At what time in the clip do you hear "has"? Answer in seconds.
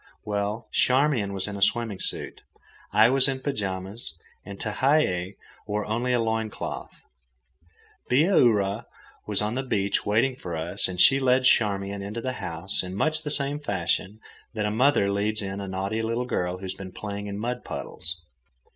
16.63-16.73